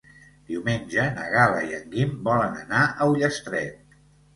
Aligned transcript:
Diumenge 0.51 1.03
na 1.19 1.27
Gal·la 1.35 1.61
i 1.69 1.77
en 1.83 1.87
Guim 1.95 2.19
volen 2.31 2.61
anar 2.67 2.85
a 3.01 3.15
Ullastret. 3.15 4.01